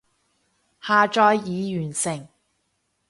[0.81, 2.27] 下載已完成